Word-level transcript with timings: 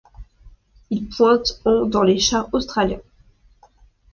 Il 0.89 1.09
pointe 1.09 1.61
en 1.63 1.85
dans 1.85 2.01
les 2.01 2.17
charts 2.17 2.49
australiens. 2.53 3.03